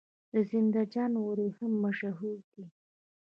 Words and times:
د 0.31 0.33
زنده 0.49 0.83
جان 0.93 1.11
وریښم 1.17 1.71
مشهور 1.83 2.37
دي 2.51 2.65